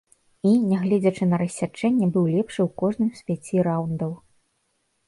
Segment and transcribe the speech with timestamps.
[0.51, 4.11] І, нягледзячы на рассячэнне, быў лепшы у кожным з пяці раўндаў.